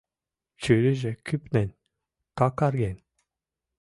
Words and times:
Чурийже 0.61 1.11
кӱпнен, 1.25 1.69
какарген. 2.37 2.97